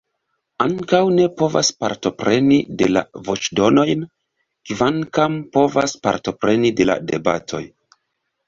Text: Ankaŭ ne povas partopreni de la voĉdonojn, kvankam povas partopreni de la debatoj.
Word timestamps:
Ankaŭ 0.63 1.01
ne 1.17 1.25
povas 1.41 1.69
partopreni 1.83 2.57
de 2.79 2.87
la 2.93 3.03
voĉdonojn, 3.27 4.07
kvankam 4.71 5.39
povas 5.59 5.97
partopreni 6.09 6.77
de 6.81 6.89
la 6.93 6.97
debatoj. 7.13 7.63